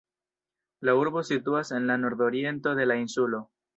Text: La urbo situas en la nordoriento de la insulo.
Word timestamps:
La 0.87 0.95
urbo 1.01 1.23
situas 1.29 1.71
en 1.81 1.85
la 1.91 1.99
nordoriento 2.07 2.73
de 2.81 2.89
la 2.93 2.97
insulo. 3.03 3.43